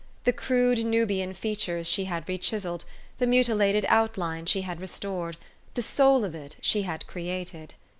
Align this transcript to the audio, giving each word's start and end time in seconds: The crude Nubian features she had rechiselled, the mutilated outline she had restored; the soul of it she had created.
The 0.23 0.33
crude 0.33 0.83
Nubian 0.83 1.33
features 1.35 1.85
she 1.85 2.05
had 2.05 2.25
rechiselled, 2.25 2.85
the 3.19 3.27
mutilated 3.27 3.85
outline 3.87 4.47
she 4.47 4.61
had 4.61 4.81
restored; 4.81 5.37
the 5.75 5.83
soul 5.83 6.25
of 6.25 6.33
it 6.33 6.55
she 6.59 6.81
had 6.81 7.05
created. 7.05 7.75